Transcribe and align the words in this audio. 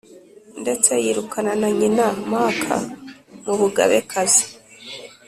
Ndetse 0.61 0.91
yirukana 1.03 1.51
na 1.61 1.69
nyina 1.77 2.05
Māka 2.31 2.75
mu 3.43 3.53
bugabekazi 3.59 4.43